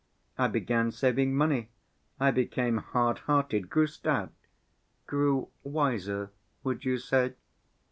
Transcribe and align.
I 0.35 0.47
began 0.47 0.89
saving 0.89 1.35
money, 1.35 1.69
I 2.19 2.31
became 2.31 2.79
hard‐hearted, 2.79 3.69
grew 3.69 3.85
stout—grew 3.85 5.49
wiser, 5.63 6.31
would 6.63 6.83
you 6.83 6.97
say? 6.97 7.35